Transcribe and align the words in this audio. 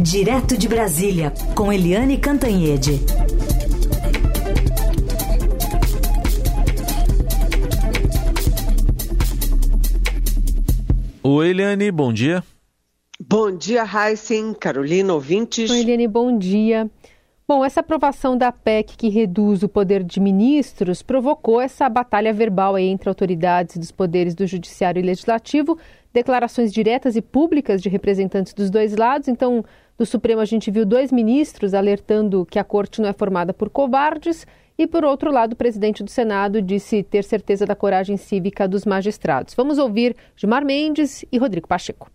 Direto 0.00 0.56
de 0.56 0.68
Brasília, 0.68 1.32
com 1.56 1.72
Eliane 1.72 2.18
Cantanhede. 2.18 3.00
Oi, 11.20 11.48
Eliane, 11.48 11.90
bom 11.90 12.12
dia. 12.12 12.44
Bom 13.20 13.50
dia, 13.50 13.84
Heisen, 13.84 14.54
Carolina, 14.54 15.12
ouvintes. 15.12 15.68
Oi, 15.68 15.80
Eliane, 15.80 16.06
bom 16.06 16.38
dia. 16.38 16.88
Bom, 17.48 17.64
essa 17.64 17.80
aprovação 17.80 18.36
da 18.38 18.52
PEC 18.52 18.94
que 18.96 19.08
reduz 19.08 19.62
o 19.62 19.68
poder 19.68 20.04
de 20.04 20.20
ministros 20.20 21.02
provocou 21.02 21.60
essa 21.60 21.88
batalha 21.88 22.32
verbal 22.32 22.78
entre 22.78 23.08
autoridades 23.08 23.78
dos 23.78 23.90
poderes 23.90 24.34
do 24.34 24.46
Judiciário 24.46 25.00
e 25.00 25.02
Legislativo, 25.02 25.76
declarações 26.12 26.72
diretas 26.72 27.16
e 27.16 27.22
públicas 27.22 27.82
de 27.82 27.88
representantes 27.88 28.52
dos 28.54 28.70
dois 28.70 28.96
lados. 28.96 29.28
Então, 29.28 29.64
do 29.96 30.06
Supremo, 30.06 30.40
a 30.40 30.44
gente 30.44 30.70
viu 30.70 30.86
dois 30.86 31.10
ministros 31.12 31.74
alertando 31.74 32.46
que 32.50 32.58
a 32.58 32.64
corte 32.64 33.00
não 33.00 33.08
é 33.08 33.12
formada 33.12 33.52
por 33.52 33.68
covardes, 33.68 34.46
e, 34.78 34.86
por 34.86 35.04
outro 35.04 35.32
lado, 35.32 35.54
o 35.54 35.56
presidente 35.56 36.04
do 36.04 36.10
Senado 36.10 36.62
disse 36.62 37.02
ter 37.02 37.24
certeza 37.24 37.66
da 37.66 37.74
coragem 37.74 38.16
cívica 38.16 38.68
dos 38.68 38.84
magistrados. 38.84 39.52
Vamos 39.54 39.76
ouvir 39.76 40.14
Gilmar 40.36 40.64
Mendes 40.64 41.24
e 41.32 41.36
Rodrigo 41.36 41.66
Pacheco. 41.66 42.08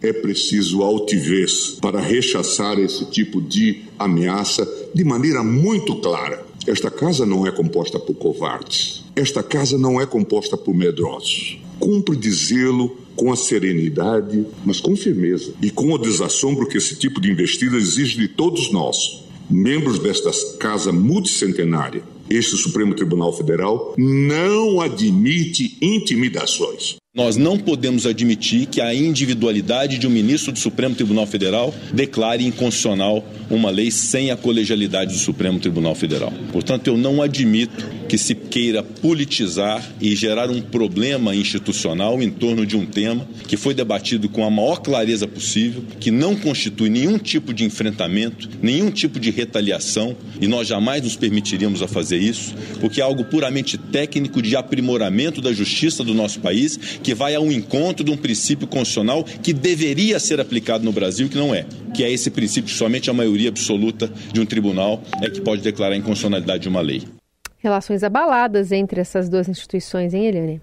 É 0.00 0.10
preciso 0.10 0.82
altivez 0.82 1.72
para 1.82 2.00
rechaçar 2.00 2.78
esse 2.78 3.04
tipo 3.10 3.42
de 3.42 3.82
ameaça 3.98 4.66
de 4.94 5.04
maneira 5.04 5.42
muito 5.42 5.96
clara. 5.96 6.46
Esta 6.66 6.90
casa 6.90 7.26
não 7.26 7.46
é 7.46 7.50
composta 7.50 7.98
por 7.98 8.14
covardes. 8.14 9.04
Esta 9.14 9.42
casa 9.42 9.76
não 9.76 10.00
é 10.00 10.06
composta 10.06 10.56
por 10.56 10.74
medrosos. 10.74 11.60
Cumpre 11.78 12.16
dizê-lo 12.16 12.96
com 13.18 13.32
a 13.32 13.36
serenidade, 13.36 14.46
mas 14.64 14.80
com 14.80 14.96
firmeza 14.96 15.52
e 15.60 15.70
com 15.70 15.92
o 15.92 15.98
desassombro 15.98 16.68
que 16.68 16.78
esse 16.78 16.94
tipo 16.96 17.20
de 17.20 17.28
investida 17.28 17.76
exige 17.76 18.16
de 18.16 18.28
todos 18.28 18.70
nós, 18.70 19.24
membros 19.50 19.98
desta 19.98 20.30
casa 20.58 20.92
multicentenária. 20.92 22.02
Este 22.30 22.56
Supremo 22.56 22.94
Tribunal 22.94 23.32
Federal 23.36 23.94
não 23.98 24.80
admite 24.80 25.76
intimidações. 25.82 26.96
Nós 27.14 27.36
não 27.36 27.58
podemos 27.58 28.06
admitir 28.06 28.66
que 28.66 28.80
a 28.80 28.94
individualidade 28.94 29.98
de 29.98 30.06
um 30.06 30.10
ministro 30.10 30.52
do 30.52 30.58
Supremo 30.58 30.94
Tribunal 30.94 31.26
Federal 31.26 31.74
declare 31.92 32.46
inconstitucional 32.46 33.26
uma 33.50 33.70
lei 33.70 33.90
sem 33.90 34.30
a 34.30 34.36
colegialidade 34.36 35.14
do 35.14 35.18
Supremo 35.18 35.58
Tribunal 35.58 35.96
Federal. 35.96 36.32
Portanto, 36.52 36.86
eu 36.86 36.96
não 36.96 37.20
admito 37.20 37.84
que 38.08 38.16
se 38.16 38.34
queira 38.34 38.82
politizar 38.82 39.86
e 40.00 40.16
gerar 40.16 40.50
um 40.50 40.60
problema 40.60 41.34
institucional 41.34 42.20
em 42.22 42.30
torno 42.30 42.64
de 42.64 42.76
um 42.76 42.86
tema 42.86 43.28
que 43.46 43.56
foi 43.56 43.74
debatido 43.74 44.28
com 44.28 44.44
a 44.44 44.50
maior 44.50 44.80
clareza 44.80 45.28
possível, 45.28 45.84
que 46.00 46.10
não 46.10 46.34
constitui 46.34 46.88
nenhum 46.88 47.18
tipo 47.18 47.52
de 47.52 47.64
enfrentamento, 47.64 48.48
nenhum 48.62 48.90
tipo 48.90 49.20
de 49.20 49.30
retaliação, 49.30 50.16
e 50.40 50.46
nós 50.46 50.66
jamais 50.66 51.02
nos 51.02 51.16
permitiríamos 51.16 51.82
a 51.82 51.88
fazer 51.88 52.18
isso, 52.18 52.54
porque 52.80 53.00
é 53.00 53.04
algo 53.04 53.24
puramente 53.24 53.76
técnico 53.76 54.40
de 54.40 54.56
aprimoramento 54.56 55.40
da 55.40 55.52
justiça 55.52 56.02
do 56.02 56.14
nosso 56.14 56.40
país 56.40 56.78
que 57.02 57.14
vai 57.14 57.34
ao 57.34 57.50
encontro 57.52 58.04
de 58.04 58.10
um 58.10 58.16
princípio 58.16 58.66
constitucional 58.66 59.24
que 59.42 59.52
deveria 59.52 60.18
ser 60.18 60.40
aplicado 60.40 60.84
no 60.84 60.92
Brasil, 60.92 61.28
que 61.28 61.36
não 61.36 61.54
é, 61.54 61.66
que 61.94 62.02
é 62.02 62.10
esse 62.10 62.30
princípio 62.30 62.70
que 62.70 62.76
somente 62.76 63.10
a 63.10 63.12
maioria 63.12 63.48
absoluta 63.48 64.10
de 64.32 64.40
um 64.40 64.46
tribunal 64.46 65.02
é 65.22 65.28
que 65.28 65.40
pode 65.40 65.62
declarar 65.62 65.94
a 65.94 65.98
inconstitucionalidade 65.98 66.62
de 66.62 66.68
uma 66.68 66.80
lei. 66.80 67.17
Relações 67.58 68.04
abaladas 68.04 68.72
entre 68.72 69.00
essas 69.00 69.28
duas 69.28 69.48
instituições, 69.48 70.14
hein, 70.14 70.26
Eliane? 70.26 70.62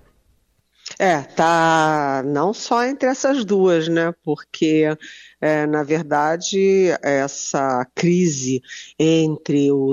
É, 1.00 1.22
tá 1.22 2.24
não 2.26 2.54
só 2.54 2.86
entre 2.86 3.10
essas 3.10 3.44
duas, 3.44 3.88
né? 3.88 4.14
Porque, 4.24 4.86
é, 5.42 5.66
na 5.66 5.84
verdade, 5.84 6.90
essa 7.02 7.86
crise 7.96 8.62
entre 8.98 9.72
o, 9.72 9.92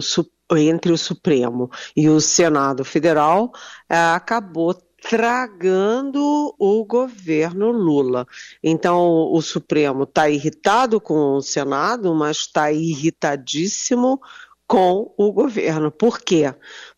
entre 0.57 0.93
o 0.93 0.99
Supremo 0.99 1.71
e 1.97 2.09
o 2.09 2.21
Senado 2.21 2.85
Federal 2.85 3.51
é, 3.89 3.97
acabou 3.97 4.75
tragando 5.03 6.55
o 6.59 6.85
governo 6.85 7.73
Lula. 7.73 8.27
Então, 8.63 9.33
o 9.33 9.43
Supremo 9.43 10.05
está 10.05 10.31
irritado 10.31 11.01
com 11.01 11.37
o 11.37 11.43
Senado, 11.43 12.15
mas 12.15 12.39
está 12.39 12.71
irritadíssimo 12.71 14.21
com 14.67 15.13
o 15.19 15.33
governo. 15.33 15.91
Por 15.91 16.21
quê? 16.21 16.55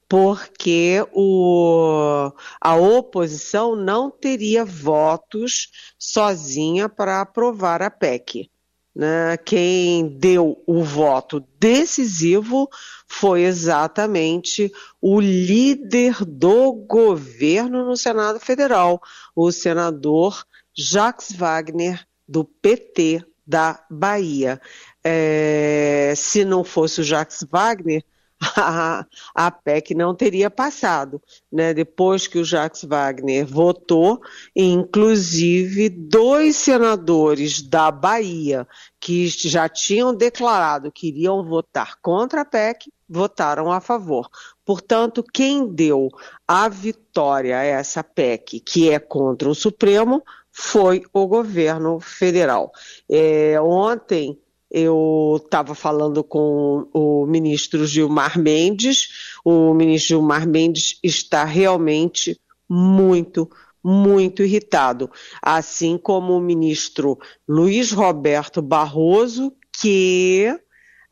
Porque 0.09 1.05
o, 1.13 2.31
a 2.61 2.77
oposição 2.77 3.75
não 3.75 4.11
teria 4.11 4.65
votos 4.65 5.71
sozinha 5.99 6.89
para 6.89 7.21
aprovar 7.21 7.83
a 7.83 7.91
PEC. 7.91 8.51
Né? 8.95 9.37
Quem 9.39 10.07
deu 10.07 10.63
o 10.67 10.85
voto 10.85 11.45
decisivo 11.59 12.69
foi 13.09 13.43
exatamente 13.43 14.73
o 15.01 15.21
líder 15.21 16.25
do 16.25 16.73
governo 16.73 17.85
no 17.85 17.97
Senado 17.97 18.39
Federal, 18.39 19.03
o 19.35 19.51
senador 19.51 20.45
Jacques 20.73 21.33
Wagner, 21.33 22.07
do 22.27 22.45
PT 22.45 23.25
da 23.47 23.85
Bahia. 23.91 24.61
É, 25.03 26.15
se 26.17 26.45
não 26.45 26.63
fosse 26.63 27.01
o 27.01 27.05
Jacques 27.05 27.45
Wagner, 27.51 28.05
a, 28.57 29.07
a 29.35 29.51
PEC 29.51 29.95
não 29.95 30.15
teria 30.15 30.51
passado. 30.51 31.21
Né? 31.51 31.73
Depois 31.73 32.27
que 32.27 32.39
o 32.39 32.45
Jacques 32.45 32.85
Wagner 32.85 33.47
votou, 33.47 34.21
inclusive 34.55 35.89
dois 35.89 36.57
senadores 36.57 37.63
da 37.63 37.91
Bahia 37.91 38.67
que 39.01 39.29
já 39.29 39.69
tinham 39.69 40.15
declarado 40.15 40.91
que 40.91 41.09
iriam 41.09 41.45
votar 41.45 41.99
contra 42.01 42.41
a 42.43 42.45
PEC, 42.45 42.91
votaram 43.09 43.71
a 43.71 43.81
favor. 43.81 44.29
Portanto, 44.65 45.23
quem 45.23 45.67
deu 45.67 46.09
a 46.49 46.69
vitória 46.69 47.59
a 47.59 47.63
essa 47.63 48.03
PEC, 48.03 48.61
que 48.61 48.91
é 48.91 48.99
contra 48.99 49.49
o 49.49 49.55
Supremo, 49.55 50.23
foi 50.51 51.03
o 51.13 51.27
governo 51.27 52.01
federal. 52.01 52.73
É, 53.11 53.61
ontem 53.61 54.39
eu 54.77 55.41
estava 55.41 55.73
falando 55.73 56.25
com 56.25 56.89
o 56.93 57.25
ministro 57.27 57.87
Gilmar 57.87 58.37
Mendes. 58.37 59.37
O 59.45 59.73
ministro 59.73 60.09
Gilmar 60.09 60.49
Mendes 60.49 60.99
está 61.01 61.45
realmente 61.45 62.37
muito, 62.69 63.49
muito 63.85 64.43
irritado. 64.43 65.09
Assim 65.41 65.97
como 65.97 66.37
o 66.37 66.41
ministro 66.41 67.17
Luiz 67.49 67.93
Roberto 67.93 68.61
Barroso, 68.61 69.53
que 69.81 70.53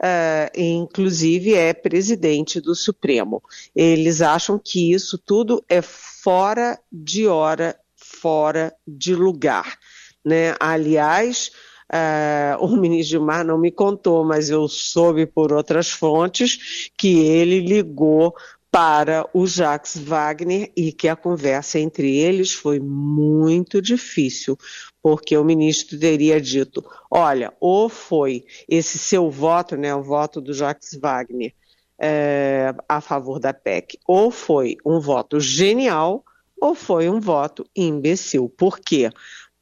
Uh, 0.04 0.50
inclusive 0.60 1.54
é 1.54 1.72
presidente 1.72 2.60
do 2.60 2.74
Supremo. 2.74 3.40
Eles 3.72 4.20
acham 4.20 4.58
que 4.58 4.92
isso 4.92 5.16
tudo 5.16 5.64
é 5.68 5.80
fora 5.80 6.76
de 6.90 7.28
hora, 7.28 7.78
fora 7.94 8.74
de 8.84 9.14
lugar. 9.14 9.78
Né? 10.24 10.56
Aliás, 10.58 11.52
Uh, 11.92 12.64
o 12.64 12.76
ministro 12.76 13.10
Gilmar 13.10 13.44
não 13.44 13.58
me 13.58 13.70
contou, 13.70 14.24
mas 14.24 14.48
eu 14.48 14.66
soube 14.66 15.26
por 15.26 15.52
outras 15.52 15.90
fontes 15.90 16.90
que 16.96 17.20
ele 17.20 17.60
ligou 17.60 18.34
para 18.70 19.28
o 19.34 19.46
Jacques 19.46 19.98
Wagner 19.98 20.72
e 20.74 20.90
que 20.90 21.06
a 21.06 21.14
conversa 21.14 21.78
entre 21.78 22.16
eles 22.16 22.54
foi 22.54 22.80
muito 22.80 23.82
difícil, 23.82 24.56
porque 25.02 25.36
o 25.36 25.44
ministro 25.44 25.98
teria 25.98 26.40
dito: 26.40 26.82
olha, 27.10 27.52
ou 27.60 27.90
foi 27.90 28.44
esse 28.66 28.98
seu 28.98 29.30
voto, 29.30 29.76
né, 29.76 29.94
o 29.94 30.02
voto 30.02 30.40
do 30.40 30.54
Jacques 30.54 30.98
Wagner 30.98 31.52
é, 31.98 32.74
a 32.88 33.00
favor 33.02 33.38
da 33.38 33.52
PEC, 33.52 33.98
ou 34.08 34.30
foi 34.30 34.76
um 34.84 34.98
voto 34.98 35.38
genial, 35.38 36.24
ou 36.58 36.74
foi 36.74 37.10
um 37.10 37.20
voto 37.20 37.64
imbecil. 37.76 38.48
Por 38.48 38.80
quê? 38.80 39.10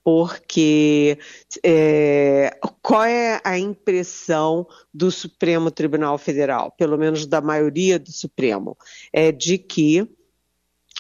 Porque 0.03 1.19
é, 1.65 2.59
qual 2.83 3.05
é 3.05 3.41
a 3.45 3.59
impressão 3.59 4.67
do 4.93 5.11
Supremo 5.11 5.71
Tribunal 5.71 6.17
Federal, 6.19 6.73
pelo 6.73 6.97
menos 6.97 7.27
da 7.27 7.41
maioria 7.41 7.99
do 7.99 8.11
Supremo, 8.11 8.77
é 9.13 9.31
de 9.31 9.59
que 9.59 10.09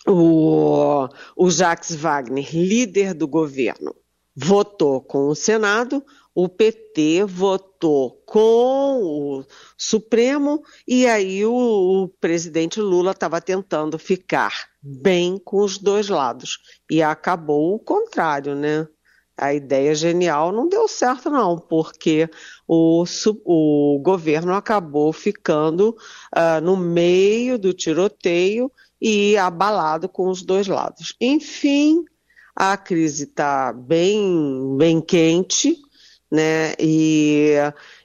o, 0.06 1.08
o 1.37 1.50
Jacques 1.50 1.94
Wagner, 1.94 2.49
líder 2.55 3.14
do 3.14 3.26
governo, 3.26 3.94
votou 4.35 5.00
com 5.00 5.29
o 5.29 5.35
Senado, 5.35 6.05
o 6.35 6.49
PT 6.49 7.25
votou 7.25 8.23
com 8.25 9.00
o 9.03 9.44
Supremo 9.77 10.62
e 10.87 11.06
aí 11.06 11.44
o, 11.44 11.53
o 11.53 12.09
presidente 12.09 12.81
Lula 12.81 13.11
estava 13.12 13.41
tentando 13.41 13.99
ficar 13.99 14.71
bem 14.81 15.38
com 15.38 15.59
os 15.59 15.79
dois 15.79 16.09
lados 16.09 16.59
e 16.91 17.03
acabou 17.03 17.75
o 17.75 17.79
contrário, 17.79 18.55
né? 18.55 18.87
A 19.37 19.55
ideia 19.55 19.94
genial 19.94 20.53
não 20.53 20.69
deu 20.69 20.87
certo 20.87 21.31
não, 21.31 21.59
porque 21.59 22.29
o, 22.69 23.05
o 23.44 23.99
governo 24.03 24.53
acabou 24.53 25.15
ficando 25.15 25.97
uh, 26.37 26.61
no 26.62 26.77
meio 26.77 27.59
do 27.59 27.73
tiroteio 27.73 28.71
e 29.00 29.38
abalado 29.38 30.11
com 30.11 30.29
os 30.29 30.43
dois 30.43 30.67
lados. 30.67 31.17
Enfim, 31.19 32.05
a 32.55 32.77
crise 32.77 33.25
está 33.25 33.73
bem, 33.73 34.77
bem 34.77 35.00
quente, 35.00 35.81
né? 36.31 36.75
E, 36.79 37.55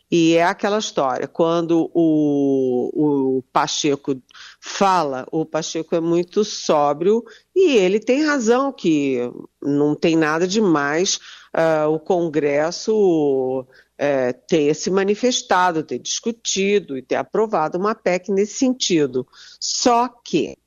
e 0.09 0.35
é 0.35 0.43
aquela 0.43 0.79
história, 0.79 1.27
quando 1.27 1.89
o, 1.93 3.37
o 3.37 3.43
Pacheco 3.51 4.15
fala, 4.59 5.27
o 5.31 5.45
Pacheco 5.45 5.95
é 5.95 5.99
muito 5.99 6.43
sóbrio 6.43 7.23
e 7.55 7.75
ele 7.75 7.99
tem 7.99 8.23
razão 8.23 8.71
que 8.71 9.19
não 9.61 9.95
tem 9.95 10.15
nada 10.15 10.47
de 10.47 10.61
mais 10.61 11.19
uh, 11.53 11.89
o 11.89 11.99
Congresso 11.99 13.65
é, 13.97 14.33
ter 14.33 14.73
se 14.75 14.91
manifestado, 14.91 15.83
ter 15.83 15.99
discutido 15.99 16.97
e 16.97 17.01
ter 17.01 17.15
aprovado 17.15 17.77
uma 17.77 17.95
PEC 17.95 18.31
nesse 18.31 18.55
sentido. 18.55 19.27
Só 19.59 20.07
que 20.07 20.57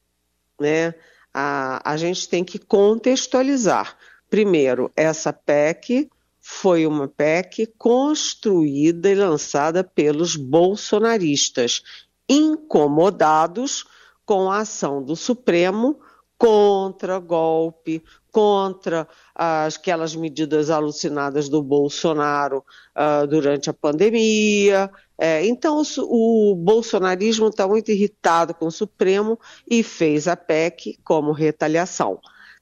né, 0.61 0.95
a, 1.33 1.93
a 1.93 1.97
gente 1.97 2.29
tem 2.29 2.45
que 2.45 2.59
contextualizar. 2.59 3.97
Primeiro, 4.31 4.91
essa 4.97 5.33
PEC 5.33 6.11
foi 6.51 6.87
uma 6.87 7.07
PEC 7.07 7.67
construída 7.77 9.11
e 9.11 9.15
lançada 9.15 9.85
pelos 9.85 10.35
bolsonaristas, 10.35 11.83
incomodados 12.27 13.85
com 14.25 14.51
a 14.51 14.61
ação 14.61 15.03
do 15.03 15.15
Supremo 15.15 16.01
contra 16.39 17.19
golpe, 17.19 18.03
contra 18.33 19.07
as, 19.35 19.77
aquelas 19.77 20.17
medidas 20.17 20.71
alucinadas 20.71 21.51
do 21.51 21.63
Bolsonaro 21.63 22.65
uh, 22.97 23.27
durante 23.27 23.69
a 23.69 23.75
pandemia. 23.75 24.91
É, 25.19 25.47
então, 25.47 25.83
o, 25.99 26.53
o 26.53 26.55
bolsonarismo 26.57 27.49
está 27.49 27.69
muito 27.69 27.91
irritado 27.91 28.55
com 28.55 28.67
o 28.67 28.73
Supremo 28.73 29.39
e 29.71 29.83
fez 29.83 30.27
a 30.27 30.35
PEC 30.35 30.99
como 31.05 31.31
retaliação. 31.31 32.19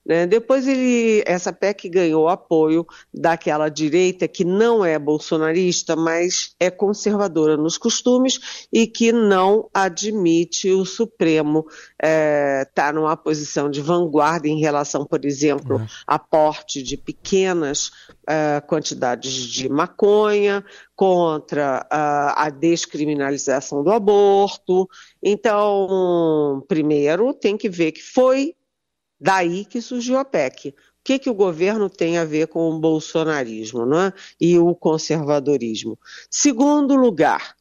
Né? 0.06 0.24
Depois 0.24 0.68
ele, 0.68 1.22
essa 1.26 1.52
PEC 1.52 1.88
ganhou 1.88 2.28
apoio 2.28 2.86
daquela 3.12 3.68
direita 3.68 4.28
que 4.28 4.44
não 4.44 4.84
é 4.84 4.98
bolsonarista, 4.98 5.96
mas 5.96 6.54
é 6.60 6.70
conservadora 6.70 7.56
nos 7.56 7.76
costumes 7.76 8.68
e 8.72 8.86
que 8.86 9.10
não 9.10 9.68
admite 9.74 10.70
o 10.70 10.84
Supremo 10.84 11.66
estar 11.68 12.08
é, 12.08 12.64
tá 12.72 12.92
numa 12.92 13.16
posição 13.16 13.68
de 13.68 13.80
vanguarda 13.80 14.46
em 14.46 14.60
relação, 14.60 15.04
por 15.04 15.24
exemplo, 15.24 15.78
uhum. 15.78 15.86
a 16.06 16.18
porte 16.18 16.82
de 16.82 16.96
pequenas 16.96 17.90
é, 18.28 18.60
quantidades 18.60 19.32
de 19.32 19.68
maconha, 19.68 20.64
contra 20.96 21.86
a, 21.90 22.46
a 22.46 22.50
descriminalização 22.50 23.84
do 23.84 23.92
aborto. 23.92 24.88
Então, 25.22 26.64
primeiro 26.66 27.34
tem 27.34 27.56
que 27.56 27.68
ver 27.68 27.92
que 27.92 28.02
foi 28.02 28.54
Daí 29.20 29.64
que 29.64 29.80
surgiu 29.80 30.18
a 30.18 30.24
PEC. 30.24 30.68
O 30.68 30.72
que, 31.04 31.18
que 31.18 31.30
o 31.30 31.34
governo 31.34 31.88
tem 31.88 32.18
a 32.18 32.24
ver 32.24 32.48
com 32.48 32.68
o 32.70 32.78
bolsonarismo 32.78 33.86
não 33.86 34.00
é? 34.00 34.12
e 34.40 34.58
o 34.58 34.74
conservadorismo? 34.74 35.98
Segundo 36.30 36.96
lugar, 36.96 37.54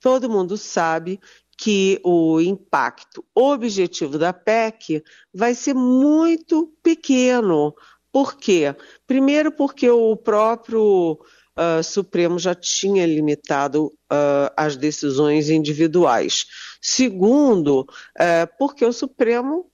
todo 0.00 0.30
mundo 0.30 0.56
sabe 0.56 1.20
que 1.56 2.00
o 2.04 2.40
impacto 2.40 3.24
objetivo 3.34 4.18
da 4.18 4.32
PEC 4.32 5.02
vai 5.32 5.54
ser 5.54 5.74
muito 5.74 6.72
pequeno. 6.82 7.74
Por 8.12 8.36
quê? 8.36 8.74
Primeiro, 9.06 9.50
porque 9.50 9.90
o 9.90 10.16
próprio 10.16 11.18
uh, 11.58 11.82
Supremo 11.82 12.38
já 12.38 12.54
tinha 12.54 13.06
limitado 13.06 13.86
uh, 13.86 14.52
as 14.56 14.76
decisões 14.76 15.48
individuais. 15.48 16.46
Segundo, 16.80 17.80
uh, 17.80 18.56
porque 18.58 18.84
o 18.84 18.92
Supremo 18.92 19.70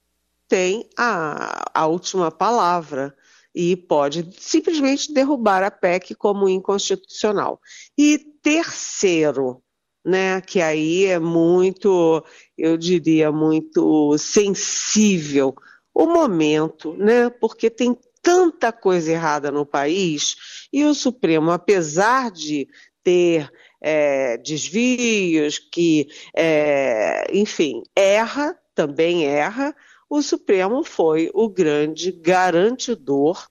tem 0.51 0.85
a, 0.97 1.63
a 1.73 1.87
última 1.87 2.29
palavra 2.29 3.15
e 3.55 3.73
pode 3.77 4.29
simplesmente 4.37 5.13
derrubar 5.13 5.63
a 5.63 5.71
PEC 5.71 6.13
como 6.13 6.49
inconstitucional. 6.49 7.57
E 7.97 8.17
terceiro, 8.43 9.63
né, 10.05 10.41
que 10.41 10.59
aí 10.59 11.05
é 11.05 11.19
muito, 11.19 12.21
eu 12.57 12.75
diria, 12.75 13.31
muito 13.31 14.17
sensível 14.17 15.55
o 15.93 16.05
momento, 16.05 16.97
né, 16.97 17.29
porque 17.29 17.69
tem 17.69 17.97
tanta 18.21 18.73
coisa 18.73 19.09
errada 19.09 19.51
no 19.51 19.65
país 19.65 20.35
e 20.73 20.83
o 20.83 20.93
Supremo, 20.93 21.49
apesar 21.49 22.29
de 22.29 22.67
ter 23.01 23.49
é, 23.81 24.35
desvios, 24.35 25.59
que, 25.59 26.09
é, 26.35 27.25
enfim, 27.31 27.83
erra, 27.95 28.59
também 28.75 29.25
erra, 29.25 29.73
o 30.11 30.21
Supremo 30.21 30.83
foi 30.83 31.31
o 31.33 31.47
grande 31.47 32.11
garantidor 32.11 33.47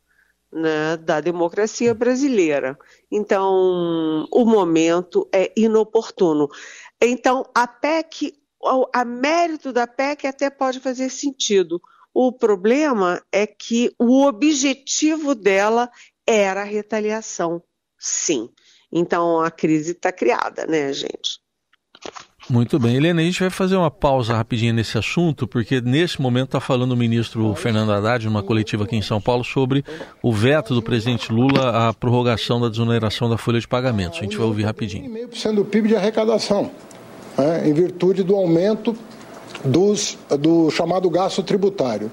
né, 0.53 0.95
da 0.99 1.19
democracia 1.19 1.95
brasileira. 1.95 2.79
Então, 3.11 4.29
o 4.31 4.45
momento 4.45 5.27
é 5.33 5.51
inoportuno. 5.57 6.51
Então, 7.01 7.47
a 7.55 7.67
PEC, 7.67 8.35
a 8.93 9.05
mérito 9.07 9.73
da 9.73 9.87
PEC 9.87 10.27
até 10.27 10.51
pode 10.51 10.81
fazer 10.81 11.09
sentido. 11.09 11.81
O 12.13 12.31
problema 12.31 13.25
é 13.33 13.47
que 13.47 13.91
o 13.99 14.27
objetivo 14.27 15.35
dela 15.35 15.91
era 16.27 16.61
a 16.61 16.65
retaliação, 16.65 17.63
sim. 17.99 18.51
Então, 18.93 19.41
a 19.41 19.51
crise 19.51 19.93
está 19.93 20.13
criada, 20.13 20.67
né, 20.67 20.93
gente? 20.93 21.41
Muito 22.51 22.81
bem. 22.81 22.97
Helena, 22.97 23.21
a 23.21 23.25
gente 23.25 23.39
vai 23.39 23.49
fazer 23.49 23.77
uma 23.77 23.93
pausa 23.93 24.35
rapidinho 24.35 24.75
nesse 24.75 24.99
assunto, 24.99 25.47
porque 25.47 25.81
nesse 25.81 26.21
momento 26.21 26.47
está 26.47 26.61
falando 26.61 26.91
o 26.91 26.97
ministro 26.97 27.55
Fernando 27.55 27.93
Haddad, 27.93 28.27
numa 28.27 28.43
coletiva 28.43 28.83
aqui 28.83 28.97
em 28.97 29.03
São 29.03 29.21
Paulo, 29.21 29.45
sobre 29.45 29.85
o 30.21 30.33
veto 30.33 30.75
do 30.75 30.83
presidente 30.83 31.33
Lula 31.33 31.89
à 31.89 31.95
prorrogação 31.95 32.61
da 32.61 32.69
desoneração 32.69 33.31
da 33.31 33.39
folha 33.39 33.61
de 33.61 33.69
pagamentos. 33.69 34.19
A 34.19 34.23
gente 34.23 34.37
vai 34.37 34.47
ouvir 34.47 34.65
rapidinho. 34.65 35.09
1,5% 35.09 35.55
do 35.55 35.65
PIB 35.65 35.91
de 35.91 35.97
arrecadação, 35.97 36.73
né, 37.39 37.69
em 37.69 37.73
virtude 37.73 38.25
do 38.25 38.35
aumento 38.35 38.97
dos, 39.65 40.19
do 40.41 40.73
chamado 40.73 41.09
gasto 41.09 41.45
tributário. 41.45 42.11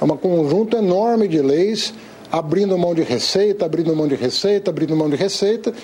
É 0.00 0.04
um 0.04 0.16
conjunto 0.16 0.76
enorme 0.76 1.26
de 1.26 1.42
leis 1.42 1.92
abrindo 2.30 2.78
mão 2.78 2.94
de 2.94 3.02
receita, 3.02 3.66
abrindo 3.66 3.94
mão 3.96 4.06
de 4.06 4.14
receita, 4.14 4.70
abrindo 4.70 4.94
mão 4.94 5.10
de 5.10 5.16
receita, 5.16 5.74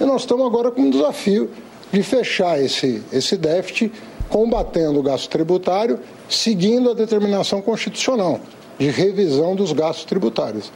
e 0.00 0.04
nós 0.04 0.20
estamos 0.20 0.46
agora 0.46 0.70
com 0.70 0.82
um 0.82 0.90
desafio 0.90 1.50
de 1.92 2.02
fechar 2.02 2.62
esse, 2.62 3.02
esse 3.12 3.36
déficit 3.36 3.92
combatendo 4.28 4.98
o 4.98 5.02
gasto 5.02 5.28
tributário, 5.28 6.00
seguindo 6.28 6.90
a 6.90 6.94
determinação 6.94 7.62
constitucional 7.62 8.40
de 8.78 8.90
revisão 8.90 9.54
dos 9.54 9.72
gastos 9.72 10.04
tributários. 10.04 10.72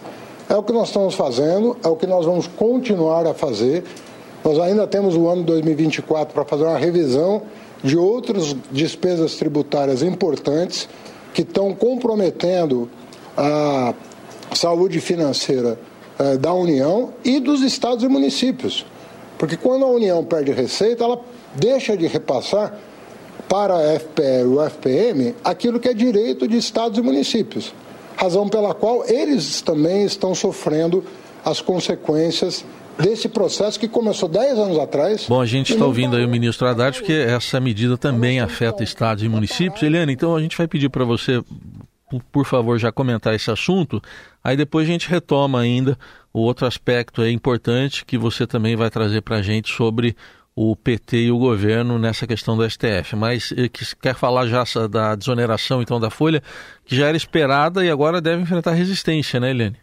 É 0.48 0.56
o 0.56 0.62
que 0.62 0.72
nós 0.72 0.88
estamos 0.88 1.14
fazendo, 1.14 1.76
é 1.84 1.88
o 1.88 1.96
que 1.96 2.06
nós 2.06 2.24
vamos 2.24 2.46
continuar 2.46 3.26
a 3.26 3.34
fazer. 3.34 3.84
Nós 4.44 4.58
ainda 4.58 4.86
temos 4.86 5.16
o 5.16 5.28
ano 5.28 5.42
2024 5.42 6.32
para 6.32 6.44
fazer 6.44 6.64
uma 6.64 6.78
revisão 6.78 7.42
de 7.82 7.96
outras 7.96 8.54
despesas 8.70 9.36
tributárias 9.36 10.02
importantes 10.02 10.88
que 11.32 11.42
estão 11.42 11.74
comprometendo 11.74 12.90
a 13.36 13.94
saúde 14.54 15.00
financeira 15.00 15.78
eh, 16.18 16.36
da 16.36 16.52
União 16.52 17.10
e 17.24 17.38
dos 17.38 17.62
estados 17.62 18.02
e 18.04 18.08
municípios. 18.08 18.84
Porque 19.40 19.56
quando 19.56 19.86
a 19.86 19.88
União 19.88 20.22
perde 20.22 20.52
receita, 20.52 21.02
ela 21.02 21.18
deixa 21.54 21.96
de 21.96 22.06
repassar 22.06 22.74
para 23.48 23.74
a 23.74 23.98
FPE 23.98 24.42
e 24.42 24.44
o 24.44 24.62
FPM 24.62 25.34
aquilo 25.42 25.80
que 25.80 25.88
é 25.88 25.94
direito 25.94 26.46
de 26.46 26.58
estados 26.58 26.98
e 26.98 27.00
municípios. 27.00 27.72
Razão 28.16 28.50
pela 28.50 28.74
qual 28.74 29.02
eles 29.08 29.62
também 29.62 30.04
estão 30.04 30.34
sofrendo 30.34 31.02
as 31.42 31.62
consequências 31.62 32.66
desse 32.98 33.30
processo 33.30 33.80
que 33.80 33.88
começou 33.88 34.28
10 34.28 34.58
anos 34.58 34.78
atrás. 34.78 35.24
Bom, 35.26 35.40
a 35.40 35.46
gente 35.46 35.72
está 35.72 35.86
ouvindo 35.86 36.16
aí 36.16 36.24
o 36.26 36.28
ministro 36.28 36.68
Haddad, 36.68 36.98
porque 36.98 37.14
essa 37.14 37.58
medida 37.58 37.96
também 37.96 38.40
afeta 38.40 38.84
estados 38.84 39.24
e 39.24 39.28
municípios. 39.28 39.82
Eliane, 39.82 40.12
então 40.12 40.36
a 40.36 40.42
gente 40.42 40.54
vai 40.54 40.68
pedir 40.68 40.90
para 40.90 41.06
você, 41.06 41.42
por 42.32 42.44
favor, 42.44 42.78
já 42.78 42.90
comentar 42.90 43.34
esse 43.34 43.50
assunto, 43.50 44.00
aí 44.42 44.56
depois 44.56 44.88
a 44.88 44.92
gente 44.92 45.08
retoma 45.08 45.60
ainda 45.60 45.98
o 46.32 46.40
outro 46.40 46.66
aspecto 46.66 47.24
importante 47.26 48.04
que 48.04 48.18
você 48.18 48.46
também 48.46 48.76
vai 48.76 48.90
trazer 48.90 49.20
para 49.22 49.36
a 49.36 49.42
gente 49.42 49.72
sobre 49.72 50.16
o 50.54 50.74
PT 50.76 51.16
e 51.16 51.32
o 51.32 51.38
governo 51.38 51.98
nessa 51.98 52.26
questão 52.26 52.56
do 52.56 52.68
STF. 52.68 53.16
Mas 53.16 53.52
eh, 53.56 53.68
que 53.68 53.84
quer 53.96 54.14
falar 54.14 54.46
já 54.46 54.64
da 54.88 55.14
desoneração 55.14 55.80
então 55.80 56.00
da 56.00 56.10
Folha, 56.10 56.42
que 56.84 56.96
já 56.96 57.08
era 57.08 57.16
esperada 57.16 57.84
e 57.84 57.90
agora 57.90 58.20
deve 58.20 58.42
enfrentar 58.42 58.72
resistência, 58.72 59.40
né, 59.40 59.50
Helene? 59.50 59.76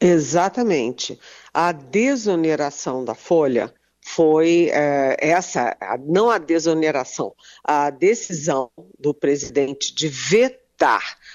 Exatamente. 0.00 1.18
A 1.52 1.72
desoneração 1.72 3.04
da 3.04 3.14
Folha 3.14 3.72
foi 4.02 4.70
é, 4.72 5.16
essa, 5.18 5.76
não 6.06 6.30
a 6.30 6.38
desoneração, 6.38 7.34
a 7.62 7.90
decisão 7.90 8.70
do 8.98 9.12
presidente 9.12 9.94
de 9.94 10.08
vetar 10.08 10.59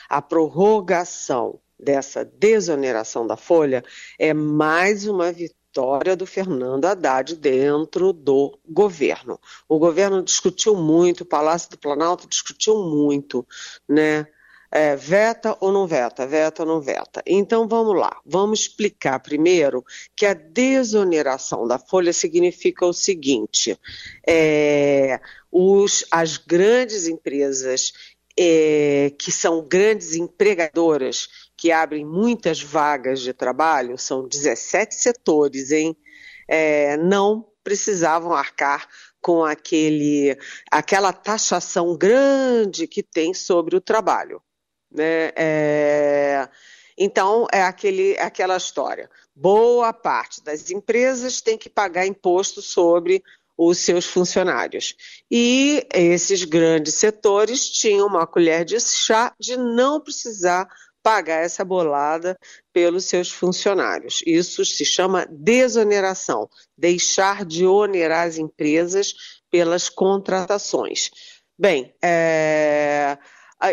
a 0.10 0.22
prorrogação 0.22 1.60
dessa 1.80 2.26
desoneração 2.26 3.28
da 3.28 3.38
folha 3.38 3.84
é 4.18 4.34
mais 4.34 5.06
uma 5.06 5.32
vitória 5.32 6.16
do 6.16 6.26
Fernando 6.26 6.86
Haddad 6.86 7.36
dentro 7.36 8.14
do 8.14 8.58
governo. 8.68 9.40
O 9.68 9.78
governo 9.78 10.24
discutiu 10.24 10.76
muito, 10.76 11.22
o 11.22 11.26
Palácio 11.26 11.70
do 11.70 11.78
Planalto 11.78 12.28
discutiu 12.28 12.84
muito, 12.84 13.46
né? 13.88 14.28
é, 14.76 14.94
veta 14.94 15.56
ou 15.62 15.72
não 15.72 15.88
veta, 15.88 16.28
veta 16.28 16.64
ou 16.64 16.68
não 16.68 16.82
veta. 16.82 17.24
Então 17.26 17.66
vamos 17.66 17.98
lá, 17.98 18.20
vamos 18.26 18.60
explicar 18.60 19.20
primeiro 19.22 19.86
que 20.14 20.26
a 20.26 20.34
desoneração 20.34 21.66
da 21.66 21.80
folha 21.80 22.12
significa 22.12 22.86
o 22.86 22.92
seguinte: 22.92 23.80
é, 24.28 25.22
os, 25.50 26.06
as 26.12 26.36
grandes 26.36 27.08
empresas 27.08 27.94
é, 28.38 29.12
que 29.18 29.32
são 29.32 29.66
grandes 29.66 30.14
empregadoras, 30.16 31.28
que 31.58 31.72
abrem 31.72 32.06
muitas 32.06 32.62
vagas 32.62 33.22
de 33.22 33.34
trabalho, 33.34 33.98
são 33.98 34.28
17 34.28 34.96
setores, 34.96 35.72
hein? 35.72 35.96
É, 36.48 36.98
não 36.98 37.48
precisavam 37.64 38.34
arcar 38.34 38.88
com 39.22 39.44
aquele, 39.44 40.38
aquela 40.72 41.12
taxação 41.12 41.98
grande 41.98 42.88
que 42.88 43.02
tem 43.02 43.34
sobre 43.34 43.76
o 43.76 43.82
trabalho. 43.82 44.40
Né? 44.92 45.32
É, 45.36 46.48
então, 46.96 47.48
é 47.52 47.64
aquele, 47.64 48.18
aquela 48.20 48.56
história. 48.56 49.10
Boa 49.36 49.92
parte 49.92 50.44
das 50.44 50.70
empresas 50.70 51.42
tem 51.42 51.58
que 51.58 51.70
pagar 51.70 52.06
imposto 52.06 52.62
sobre 52.62 53.24
os 53.58 53.78
seus 53.80 54.06
funcionários. 54.06 54.96
E 55.32 55.88
esses 55.94 56.44
grandes 56.44 56.96
setores 56.96 57.70
tinham 57.70 58.08
uma 58.08 58.28
colher 58.28 58.66
de 58.66 58.80
chá 58.80 59.34
de 59.40 59.58
não 59.58 60.00
precisar 60.02 60.68
pagar 61.02 61.44
essa 61.44 61.64
bolada 61.64 62.36
pelos 62.74 63.06
seus 63.06 63.30
funcionários. 63.30 64.24
Isso 64.26 64.66
se 64.66 64.84
chama 64.84 65.28
desoneração, 65.30 66.50
deixar 66.76 67.46
de 67.46 67.66
onerar 67.66 68.28
as 68.28 68.38
empresas 68.38 69.14
pelas 69.52 69.88
contratações. 69.88 71.12
Bem, 71.58 71.96
é, 72.04 73.18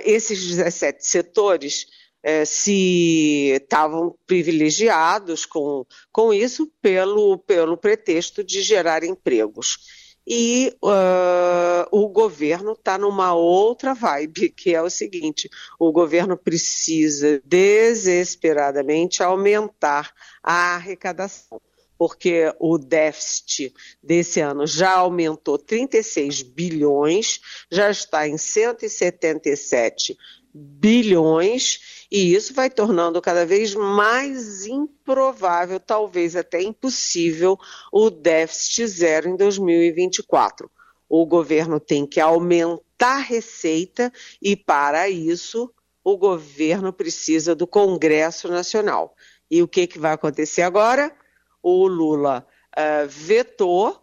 esses 0.04 0.46
17 0.46 1.06
setores 1.06 1.86
é, 2.22 2.44
se 2.44 3.50
estavam 3.54 4.16
privilegiados 4.26 5.44
com, 5.44 5.84
com 6.12 6.32
isso 6.32 6.70
pelo, 6.80 7.38
pelo 7.38 7.76
pretexto 7.76 8.44
de 8.44 8.62
gerar 8.62 9.02
empregos. 9.02 10.02
E 10.24 10.72
uh, 10.80 11.84
o 11.90 12.08
governo 12.08 12.72
está 12.72 12.96
numa 12.96 13.34
outra 13.34 13.92
vibe, 13.92 14.50
que 14.50 14.72
é 14.72 14.80
o 14.80 14.88
seguinte: 14.88 15.50
o 15.80 15.90
governo 15.90 16.36
precisa 16.36 17.42
desesperadamente 17.44 19.20
aumentar 19.20 20.12
a 20.40 20.76
arrecadação 20.76 21.60
porque 22.02 22.52
o 22.58 22.78
déficit 22.78 23.72
desse 24.02 24.40
ano 24.40 24.66
já 24.66 24.94
aumentou 24.94 25.56
36 25.56 26.42
bilhões, 26.42 27.40
já 27.70 27.92
está 27.92 28.26
em 28.26 28.36
177 28.36 30.18
bilhões, 30.52 32.06
e 32.10 32.34
isso 32.34 32.52
vai 32.54 32.68
tornando 32.68 33.22
cada 33.22 33.46
vez 33.46 33.76
mais 33.76 34.66
improvável, 34.66 35.78
talvez 35.78 36.34
até 36.34 36.60
impossível, 36.60 37.56
o 37.92 38.10
déficit 38.10 38.88
zero 38.88 39.28
em 39.28 39.36
2024. 39.36 40.68
O 41.08 41.24
governo 41.24 41.78
tem 41.78 42.04
que 42.04 42.18
aumentar 42.18 43.18
a 43.18 43.18
receita 43.18 44.12
e, 44.42 44.56
para 44.56 45.08
isso, 45.08 45.72
o 46.02 46.16
governo 46.16 46.92
precisa 46.92 47.54
do 47.54 47.64
Congresso 47.64 48.48
Nacional. 48.48 49.14
E 49.48 49.62
o 49.62 49.68
que, 49.68 49.86
que 49.86 50.00
vai 50.00 50.10
acontecer 50.10 50.62
agora? 50.62 51.16
O 51.62 51.86
Lula 51.86 52.46
uh, 52.76 53.06
vetou 53.08 54.02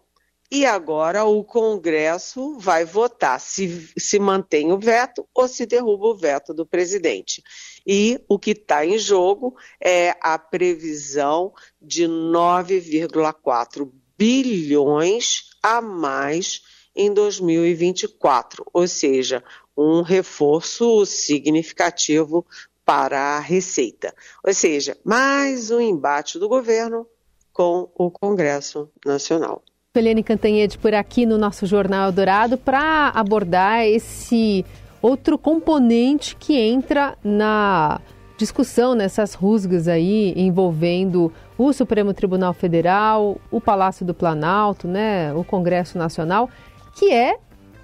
e 0.50 0.66
agora 0.66 1.24
o 1.24 1.44
Congresso 1.44 2.58
vai 2.58 2.84
votar 2.84 3.40
se, 3.40 3.88
se 3.96 4.18
mantém 4.18 4.72
o 4.72 4.78
veto 4.78 5.24
ou 5.32 5.46
se 5.46 5.64
derruba 5.64 6.08
o 6.08 6.16
veto 6.16 6.52
do 6.52 6.66
presidente. 6.66 7.40
E 7.86 8.20
o 8.28 8.36
que 8.36 8.50
está 8.50 8.84
em 8.84 8.98
jogo 8.98 9.56
é 9.80 10.16
a 10.20 10.36
previsão 10.38 11.52
de 11.80 12.04
9,4 12.04 13.88
bilhões 14.18 15.50
a 15.62 15.80
mais 15.80 16.62
em 16.96 17.14
2024, 17.14 18.66
ou 18.72 18.88
seja, 18.88 19.44
um 19.76 20.02
reforço 20.02 21.06
significativo 21.06 22.44
para 22.84 23.36
a 23.36 23.40
receita. 23.40 24.12
Ou 24.44 24.52
seja, 24.52 24.98
mais 25.04 25.70
um 25.70 25.80
embate 25.80 26.40
do 26.40 26.48
governo 26.48 27.06
com 27.52 27.88
o 27.94 28.10
Congresso 28.10 28.88
Nacional. 29.04 29.62
Eliane 29.94 30.22
Cantanhede 30.22 30.78
por 30.78 30.94
aqui 30.94 31.26
no 31.26 31.36
nosso 31.36 31.66
Jornal 31.66 32.12
Dourado 32.12 32.56
para 32.56 33.08
abordar 33.08 33.84
esse 33.84 34.64
outro 35.02 35.36
componente 35.36 36.36
que 36.36 36.56
entra 36.56 37.18
na 37.24 38.00
discussão 38.36 38.94
nessas 38.94 39.34
rusgas 39.34 39.88
aí 39.88 40.32
envolvendo 40.36 41.32
o 41.58 41.72
Supremo 41.72 42.14
Tribunal 42.14 42.54
Federal, 42.54 43.38
o 43.50 43.60
Palácio 43.60 44.06
do 44.06 44.14
Planalto, 44.14 44.88
né, 44.88 45.34
o 45.34 45.44
Congresso 45.44 45.98
Nacional, 45.98 46.48
que 46.94 47.12
é 47.12 47.36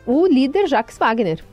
o 0.06 0.26
líder 0.26 0.66
Jacques 0.66 0.96
Wagner. 0.96 1.44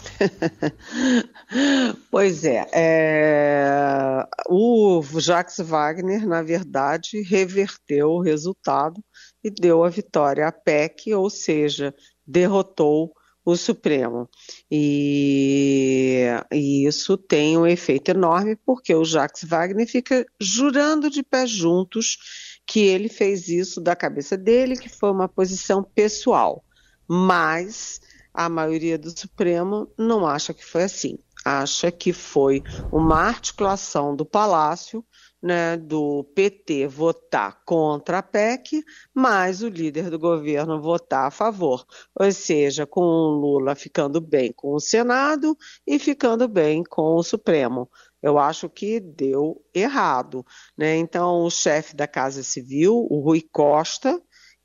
pois 2.10 2.44
é, 2.44 2.66
é, 2.72 4.26
o 4.48 5.02
Jacques 5.18 5.58
Wagner, 5.58 6.26
na 6.26 6.42
verdade, 6.42 7.22
reverteu 7.22 8.10
o 8.10 8.20
resultado 8.20 9.02
e 9.42 9.50
deu 9.50 9.84
a 9.84 9.88
vitória 9.88 10.46
à 10.46 10.52
PEC, 10.52 11.14
ou 11.14 11.30
seja, 11.30 11.94
derrotou 12.26 13.12
o 13.44 13.56
Supremo. 13.56 14.28
E, 14.70 16.26
e, 16.52 16.86
isso 16.86 17.16
tem 17.16 17.56
um 17.56 17.66
efeito 17.66 18.10
enorme, 18.10 18.56
porque 18.56 18.94
o 18.94 19.04
Jacques 19.04 19.44
Wagner 19.44 19.88
fica 19.88 20.26
jurando 20.40 21.10
de 21.10 21.22
pés 21.22 21.50
juntos 21.50 22.18
que 22.66 22.80
ele 22.80 23.08
fez 23.08 23.48
isso 23.48 23.80
da 23.80 23.96
cabeça 23.96 24.36
dele, 24.36 24.76
que 24.76 24.88
foi 24.88 25.10
uma 25.10 25.28
posição 25.28 25.82
pessoal. 25.82 26.64
Mas 27.08 28.00
a 28.32 28.48
maioria 28.48 28.98
do 28.98 29.10
Supremo 29.10 29.92
não 29.98 30.26
acha 30.26 30.54
que 30.54 30.64
foi 30.64 30.84
assim. 30.84 31.18
Acha 31.44 31.90
que 31.90 32.12
foi 32.12 32.62
uma 32.92 33.16
articulação 33.16 34.14
do 34.14 34.26
Palácio, 34.26 35.04
né, 35.42 35.76
do 35.76 36.22
PT 36.34 36.86
votar 36.86 37.62
contra 37.64 38.18
a 38.18 38.22
PEC, 38.22 38.84
mas 39.14 39.62
o 39.62 39.68
líder 39.68 40.10
do 40.10 40.18
governo 40.18 40.82
votar 40.82 41.26
a 41.26 41.30
favor. 41.30 41.84
Ou 42.18 42.30
seja, 42.30 42.86
com 42.86 43.00
o 43.00 43.30
Lula 43.30 43.74
ficando 43.74 44.20
bem 44.20 44.52
com 44.54 44.74
o 44.74 44.80
Senado 44.80 45.56
e 45.86 45.98
ficando 45.98 46.46
bem 46.46 46.84
com 46.84 47.16
o 47.16 47.22
Supremo. 47.22 47.88
Eu 48.22 48.38
acho 48.38 48.68
que 48.68 49.00
deu 49.00 49.64
errado. 49.74 50.44
Né? 50.76 50.96
Então, 50.96 51.42
o 51.42 51.50
chefe 51.50 51.96
da 51.96 52.06
Casa 52.06 52.42
Civil, 52.42 53.06
o 53.08 53.20
Rui 53.20 53.40
Costa, 53.50 54.20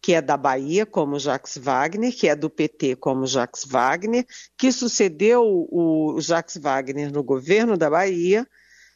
que 0.05 0.13
é 0.13 0.21
da 0.21 0.37
Bahia, 0.37 0.85
como 0.85 1.17
Jacques 1.17 1.57
Wagner, 1.57 2.15
que 2.15 2.27
é 2.27 2.35
do 2.35 2.47
PT, 2.47 2.95
como 2.97 3.25
Jacques 3.25 3.65
Wagner, 3.65 4.23
que 4.55 4.71
sucedeu 4.71 5.41
o 5.43 6.21
Jacques 6.21 6.57
Wagner 6.57 7.11
no 7.11 7.23
governo 7.23 7.75
da 7.75 7.89
Bahia, 7.89 8.47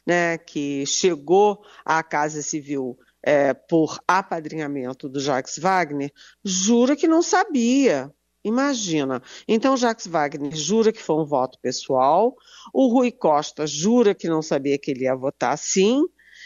né, 0.06 0.38
que 0.38 0.86
chegou 0.86 1.64
à 1.84 2.00
Casa 2.04 2.42
Civil 2.42 2.96
é, 3.24 3.52
por 3.52 3.98
apadrinhamento 4.06 5.08
do 5.08 5.18
Jacques 5.18 5.58
Wagner, 5.58 6.12
jura 6.44 6.94
que 6.94 7.08
não 7.08 7.22
sabia. 7.22 8.08
Imagina. 8.44 9.20
Então, 9.48 9.76
Jacques 9.76 10.06
Wagner 10.06 10.54
jura 10.54 10.92
que 10.92 11.02
foi 11.02 11.16
um 11.16 11.26
voto 11.26 11.58
pessoal, 11.60 12.36
o 12.72 12.86
Rui 12.86 13.10
Costa 13.10 13.66
jura 13.66 14.14
que 14.14 14.28
não 14.28 14.42
sabia 14.42 14.78
que 14.78 14.92
ele 14.92 15.06
ia 15.06 15.16
votar 15.16 15.58
sim, 15.58 16.04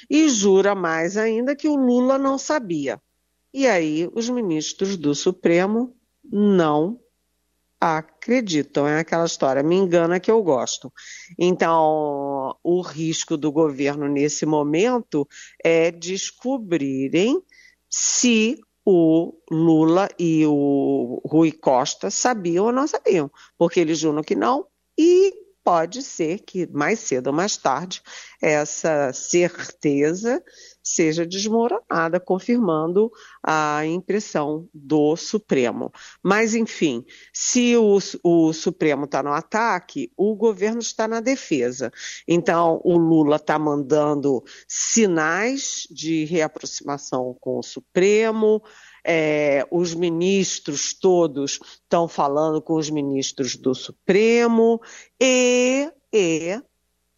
e 0.08 0.26
jura 0.30 0.74
mais 0.74 1.18
ainda 1.18 1.54
que 1.54 1.68
o 1.68 1.76
Lula 1.76 2.16
não 2.16 2.38
sabia. 2.38 2.98
E 3.54 3.68
aí 3.68 4.10
os 4.12 4.28
ministros 4.28 4.96
do 4.96 5.14
Supremo 5.14 5.94
não 6.24 6.98
acreditam. 7.80 8.84
É 8.88 8.98
aquela 8.98 9.26
história, 9.26 9.62
me 9.62 9.76
engana 9.76 10.18
que 10.18 10.28
eu 10.28 10.42
gosto. 10.42 10.92
Então, 11.38 12.56
o 12.64 12.80
risco 12.80 13.36
do 13.36 13.52
governo 13.52 14.08
nesse 14.08 14.44
momento 14.44 15.28
é 15.62 15.92
descobrirem 15.92 17.40
se 17.88 18.58
o 18.84 19.32
Lula 19.48 20.08
e 20.18 20.44
o 20.46 21.22
Rui 21.24 21.52
Costa 21.52 22.10
sabiam 22.10 22.66
ou 22.66 22.72
não 22.72 22.88
sabiam, 22.88 23.30
porque 23.56 23.78
eles 23.78 24.00
juram 24.00 24.24
que 24.24 24.34
não 24.34 24.66
e 24.98 25.32
pode 25.62 26.02
ser 26.02 26.40
que 26.40 26.66
mais 26.66 26.98
cedo 26.98 27.28
ou 27.28 27.32
mais 27.32 27.56
tarde 27.56 28.02
essa 28.42 29.12
certeza 29.12 30.42
seja 30.84 31.24
desmoronada, 31.26 32.20
confirmando 32.20 33.10
a 33.42 33.84
impressão 33.86 34.68
do 34.72 35.16
Supremo. 35.16 35.90
Mas, 36.22 36.54
enfim, 36.54 37.04
se 37.32 37.76
o, 37.76 37.98
o 38.22 38.52
Supremo 38.52 39.06
está 39.06 39.22
no 39.22 39.32
ataque, 39.32 40.12
o 40.16 40.36
governo 40.36 40.80
está 40.80 41.08
na 41.08 41.20
defesa. 41.20 41.90
Então, 42.28 42.80
o 42.84 42.98
Lula 42.98 43.36
está 43.36 43.58
mandando 43.58 44.44
sinais 44.68 45.88
de 45.90 46.24
reaproximação 46.26 47.34
com 47.40 47.58
o 47.58 47.62
Supremo. 47.62 48.62
É, 49.06 49.66
os 49.70 49.94
ministros 49.94 50.94
todos 50.94 51.60
estão 51.82 52.06
falando 52.08 52.62
com 52.62 52.74
os 52.74 52.88
ministros 52.88 53.56
do 53.56 53.74
Supremo 53.74 54.80
e 55.20 55.90
e 56.14 56.62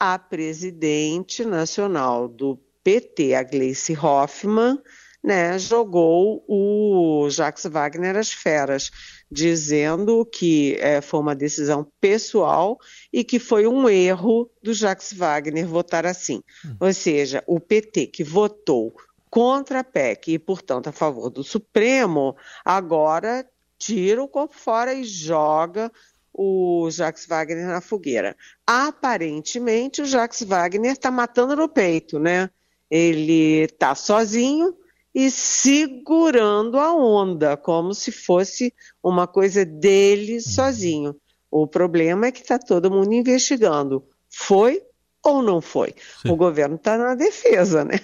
a 0.00 0.18
presidente 0.18 1.44
nacional 1.44 2.26
do 2.26 2.56
PT, 2.86 3.34
a 3.34 3.42
Gleice 3.42 3.98
Hoffmann, 3.98 4.80
né, 5.20 5.58
jogou 5.58 6.44
o 6.46 7.28
Jacques 7.28 7.64
Wagner 7.64 8.14
às 8.14 8.32
feras, 8.32 8.92
dizendo 9.28 10.24
que 10.24 10.76
é, 10.78 11.00
foi 11.00 11.18
uma 11.18 11.34
decisão 11.34 11.90
pessoal 12.00 12.78
e 13.12 13.24
que 13.24 13.40
foi 13.40 13.66
um 13.66 13.88
erro 13.88 14.48
do 14.62 14.72
Jacques 14.72 15.12
Wagner 15.12 15.66
votar 15.66 16.06
assim. 16.06 16.40
Hum. 16.64 16.76
Ou 16.78 16.92
seja, 16.92 17.42
o 17.44 17.58
PT 17.58 18.06
que 18.06 18.22
votou 18.22 18.94
contra 19.28 19.80
a 19.80 19.84
PEC 19.84 20.34
e, 20.34 20.38
portanto, 20.38 20.86
a 20.86 20.92
favor 20.92 21.28
do 21.28 21.42
Supremo, 21.42 22.36
agora 22.64 23.44
tira 23.76 24.22
o 24.22 24.28
corpo 24.28 24.54
fora 24.54 24.94
e 24.94 25.02
joga 25.02 25.90
o 26.32 26.88
Jacques 26.88 27.26
Wagner 27.26 27.66
na 27.66 27.80
fogueira. 27.80 28.36
Aparentemente, 28.64 30.02
o 30.02 30.06
Jacques 30.06 30.44
Wagner 30.44 30.92
está 30.92 31.10
matando 31.10 31.56
no 31.56 31.68
peito, 31.68 32.20
né? 32.20 32.48
Ele 32.90 33.64
está 33.64 33.94
sozinho 33.94 34.74
e 35.14 35.30
segurando 35.30 36.78
a 36.78 36.94
onda, 36.94 37.56
como 37.56 37.94
se 37.94 38.12
fosse 38.12 38.72
uma 39.02 39.26
coisa 39.26 39.64
dele 39.64 40.34
uhum. 40.34 40.40
sozinho. 40.40 41.16
O 41.50 41.66
problema 41.66 42.26
é 42.26 42.32
que 42.32 42.42
está 42.42 42.58
todo 42.58 42.90
mundo 42.90 43.14
investigando. 43.14 44.04
Foi 44.28 44.82
ou 45.24 45.42
não 45.42 45.60
foi? 45.60 45.94
Sim. 46.22 46.30
O 46.30 46.36
governo 46.36 46.76
está 46.76 46.98
na 46.98 47.14
defesa, 47.14 47.84
né? 47.84 47.98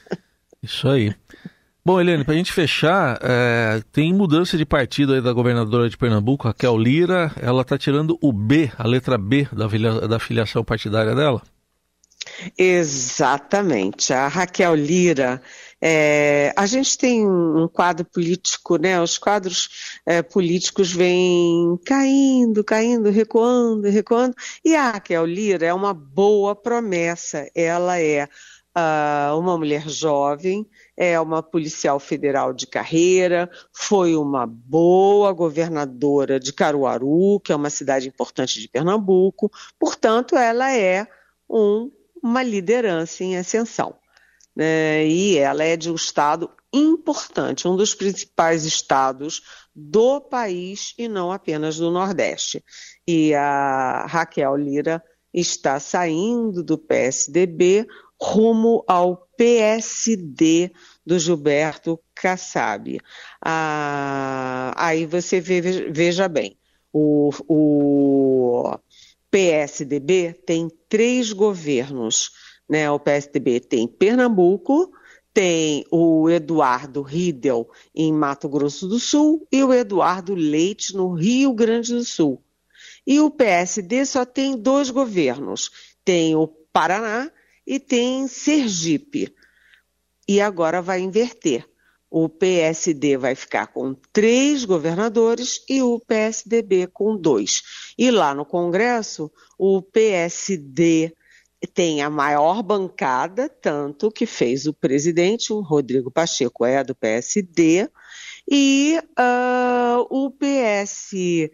Isso 0.62 0.88
aí. 0.88 1.14
Bom, 1.84 1.98
Helene, 2.00 2.24
para 2.24 2.34
a 2.34 2.36
gente 2.36 2.52
fechar, 2.52 3.18
é, 3.22 3.80
tem 3.92 4.12
mudança 4.12 4.58
de 4.58 4.66
partido 4.66 5.14
aí 5.14 5.22
da 5.22 5.32
governadora 5.32 5.88
de 5.88 5.96
Pernambuco, 5.96 6.46
Raquel 6.46 6.76
Lira. 6.76 7.32
Ela 7.40 7.62
está 7.62 7.78
tirando 7.78 8.18
o 8.20 8.32
B, 8.32 8.70
a 8.76 8.86
letra 8.86 9.16
B 9.16 9.48
da, 9.52 10.06
da 10.06 10.18
filiação 10.18 10.62
partidária 10.62 11.14
dela? 11.14 11.40
Exatamente. 12.56 14.12
A 14.12 14.28
Raquel 14.28 14.74
Lira, 14.74 15.42
é, 15.80 16.52
a 16.56 16.66
gente 16.66 16.96
tem 16.98 17.26
um 17.26 17.68
quadro 17.68 18.04
político, 18.04 18.76
né? 18.76 19.00
Os 19.00 19.18
quadros 19.18 19.68
é, 20.06 20.22
políticos 20.22 20.92
vêm 20.92 21.78
caindo, 21.84 22.64
caindo, 22.64 23.10
recuando, 23.10 23.88
recuando. 23.88 24.34
E 24.64 24.74
a 24.74 24.92
Raquel 24.92 25.24
Lira 25.24 25.66
é 25.66 25.74
uma 25.74 25.94
boa 25.94 26.54
promessa. 26.54 27.48
Ela 27.54 28.00
é 28.00 28.28
uh, 28.76 29.38
uma 29.38 29.56
mulher 29.56 29.88
jovem, 29.88 30.66
é 30.96 31.18
uma 31.20 31.42
policial 31.42 31.98
federal 31.98 32.52
de 32.52 32.66
carreira, 32.66 33.50
foi 33.72 34.16
uma 34.16 34.46
boa 34.46 35.32
governadora 35.32 36.38
de 36.38 36.52
Caruaru, 36.52 37.40
que 37.40 37.52
é 37.52 37.56
uma 37.56 37.70
cidade 37.70 38.08
importante 38.08 38.60
de 38.60 38.68
Pernambuco, 38.68 39.50
portanto, 39.78 40.36
ela 40.36 40.72
é 40.72 41.06
um, 41.48 41.90
uma 42.22 42.42
liderança 42.42 43.24
em 43.24 43.36
ascensão. 43.36 43.94
Né? 44.54 45.06
E 45.06 45.38
ela 45.38 45.64
é 45.64 45.76
de 45.76 45.90
um 45.90 45.94
estado 45.94 46.50
importante, 46.72 47.66
um 47.66 47.76
dos 47.76 47.94
principais 47.94 48.64
estados 48.64 49.42
do 49.74 50.20
país 50.20 50.94
e 50.98 51.08
não 51.08 51.30
apenas 51.32 51.76
do 51.76 51.90
Nordeste. 51.90 52.62
E 53.06 53.34
a 53.34 54.06
Raquel 54.06 54.56
Lira 54.56 55.02
está 55.32 55.78
saindo 55.78 56.62
do 56.62 56.76
PSDB 56.76 57.86
rumo 58.20 58.84
ao 58.86 59.28
PSD 59.36 60.72
do 61.06 61.18
Gilberto 61.18 61.98
Kassab. 62.14 63.00
Ah, 63.40 64.72
aí 64.76 65.06
você 65.06 65.40
vê, 65.40 65.60
veja 65.60 66.28
bem, 66.28 66.58
o, 66.92 67.30
o 67.46 68.78
PSDB 69.30 70.32
tem 70.46 70.70
três 70.88 71.32
governos. 71.32 72.30
Né? 72.68 72.90
O 72.90 72.98
PSDB 72.98 73.60
tem 73.60 73.86
Pernambuco, 73.86 74.92
tem 75.32 75.84
o 75.90 76.28
Eduardo 76.28 77.02
Riedel 77.02 77.68
em 77.94 78.12
Mato 78.12 78.48
Grosso 78.48 78.88
do 78.88 78.98
Sul 78.98 79.46
e 79.52 79.62
o 79.62 79.72
Eduardo 79.72 80.34
Leite 80.34 80.94
no 80.94 81.12
Rio 81.12 81.52
Grande 81.52 81.94
do 81.94 82.04
Sul. 82.04 82.42
E 83.06 83.20
o 83.20 83.30
PSD 83.30 84.04
só 84.04 84.24
tem 84.24 84.56
dois 84.56 84.90
governos. 84.90 85.70
Tem 86.04 86.34
o 86.34 86.46
Paraná 86.46 87.30
e 87.66 87.78
tem 87.78 88.26
Sergipe. 88.28 89.34
E 90.26 90.40
agora 90.40 90.82
vai 90.82 91.00
inverter. 91.00 91.66
O 92.10 92.28
PSD 92.28 93.16
vai 93.16 93.34
ficar 93.34 93.66
com 93.66 93.94
três 94.12 94.64
governadores 94.64 95.62
e 95.68 95.82
o 95.82 96.00
PSDB 96.00 96.86
com 96.86 97.16
dois. 97.16 97.62
E 97.98 98.10
lá 98.10 98.34
no 98.34 98.46
Congresso, 98.46 99.30
o 99.58 99.82
PSD 99.82 101.12
tem 101.74 102.02
a 102.02 102.08
maior 102.08 102.62
bancada, 102.62 103.48
tanto 103.48 104.10
que 104.10 104.24
fez 104.26 104.66
o 104.66 104.72
presidente, 104.72 105.52
o 105.52 105.60
Rodrigo 105.60 106.10
Pacheco 106.10 106.64
é 106.64 106.82
do 106.84 106.94
PSD, 106.94 107.90
e 108.50 108.98
uh, 109.18 110.06
o 110.08 110.30
PSDB 110.30 111.50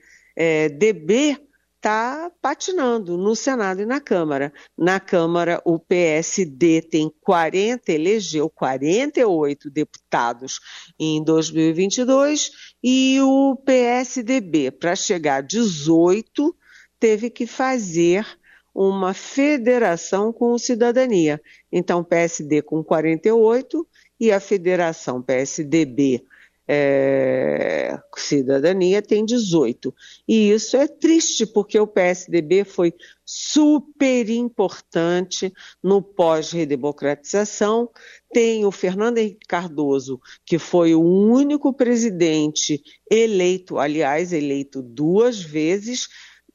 está 1.85 2.33
patinando 2.41 3.19
no 3.19 3.37
Senado 3.37 3.83
e 3.83 3.85
na 3.85 4.01
Câmara. 4.01 4.51
Na 4.77 4.99
Câmara, 4.99 5.61
o 5.67 5.79
PSD 5.79 6.81
tem 6.81 7.13
40, 7.21 7.93
elegeu 7.93 8.49
48 8.49 9.69
deputados 9.71 10.61
em 10.99 11.23
2022 11.23 12.51
e 12.83 13.19
o 13.21 13.55
PSDB, 13.67 14.71
para 14.71 14.97
chegar 14.97 15.37
a 15.37 15.41
18, 15.43 16.57
teve 16.99 17.29
que 17.29 17.47
fazer 17.47 18.27
uma 18.75 19.13
federação 19.13 20.33
com 20.33 20.55
o 20.55 20.59
Cidadania. 20.59 21.39
Então, 21.71 22.03
PSD 22.03 22.63
com 22.63 22.83
48 22.83 23.87
e 24.19 24.33
a 24.33 24.41
federação 24.41 25.21
PSDB 25.21 26.25
é, 26.67 27.99
cidadania 28.17 29.03
tem 29.03 29.25
18. 29.25 29.95
E 30.27 30.51
isso 30.51 30.77
é 30.77 30.89
triste, 30.89 31.47
porque 31.47 31.79
o 31.79 31.87
PSDB 31.87 32.65
foi 32.65 32.95
super 33.25 34.29
importante 34.31 35.53
no 35.83 36.03
pós-redemocratização. 36.03 37.91
Tem 38.33 38.65
o 38.65 38.73
Fernando 38.73 39.19
Henrique 39.19 39.47
Cardoso, 39.47 40.21
que 40.45 40.59
foi 40.59 40.95
o 40.95 41.03
único 41.03 41.73
presidente 41.73 42.83
eleito, 43.11 43.79
aliás, 43.79 44.33
eleito 44.33 44.83
duas 44.83 45.41
vezes, 45.41 46.09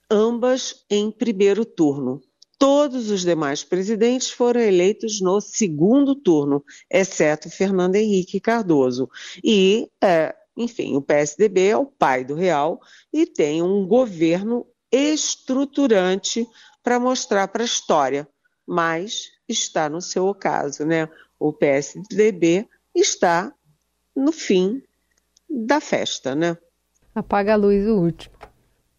ambas 0.10 0.86
em 0.90 1.12
primeiro 1.12 1.64
turno. 1.64 2.22
Todos 2.60 3.10
os 3.10 3.22
demais 3.22 3.64
presidentes 3.64 4.30
foram 4.30 4.60
eleitos 4.60 5.22
no 5.22 5.40
segundo 5.40 6.14
turno, 6.14 6.62
exceto 6.92 7.50
Fernando 7.50 7.96
Henrique 7.96 8.42
Cardoso. 8.42 9.10
E, 9.42 9.90
é, 10.04 10.36
enfim, 10.58 10.98
o 10.98 11.02
PSDB 11.02 11.68
é 11.70 11.78
o 11.78 11.86
pai 11.86 12.26
do 12.26 12.36
Real 12.36 12.82
e 13.14 13.26
tem 13.26 13.62
um 13.62 13.88
governo 13.88 14.68
estruturante 14.92 16.46
para 16.84 17.00
mostrar 17.00 17.48
para 17.48 17.64
a 17.64 17.66
história, 17.66 18.28
mas 18.68 19.32
está 19.48 19.88
no 19.88 20.02
seu 20.02 20.28
ocaso, 20.28 20.86
né? 20.86 21.08
O 21.40 21.54
PSDB 21.54 22.68
está 22.94 23.54
no 24.14 24.34
fim 24.34 24.84
da 25.50 25.80
festa, 25.80 26.36
né? 26.36 26.58
Apaga 27.16 27.54
a 27.54 27.56
luz 27.56 27.88
o 27.88 27.96
último. 27.96 28.49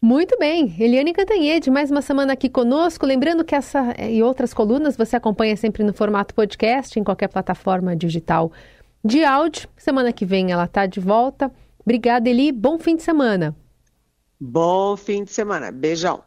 Muito 0.03 0.35
bem, 0.39 0.75
Eliane 0.79 1.13
Cantanhede, 1.13 1.69
mais 1.69 1.91
uma 1.91 2.01
semana 2.01 2.33
aqui 2.33 2.49
conosco. 2.49 3.05
Lembrando 3.05 3.45
que 3.45 3.53
essa 3.53 3.93
e 4.09 4.23
outras 4.23 4.51
colunas 4.51 4.97
você 4.97 5.15
acompanha 5.15 5.55
sempre 5.55 5.83
no 5.83 5.93
formato 5.93 6.33
podcast, 6.33 6.99
em 6.99 7.03
qualquer 7.03 7.27
plataforma 7.27 7.95
digital 7.95 8.51
de 9.05 9.23
áudio. 9.23 9.69
Semana 9.77 10.11
que 10.11 10.25
vem 10.25 10.51
ela 10.51 10.63
está 10.63 10.87
de 10.87 10.99
volta. 10.99 11.51
Obrigada, 11.79 12.27
Eli. 12.27 12.51
Bom 12.51 12.79
fim 12.79 12.95
de 12.95 13.03
semana. 13.03 13.55
Bom 14.39 14.97
fim 14.97 15.23
de 15.23 15.31
semana. 15.31 15.71
Beijão. 15.71 16.23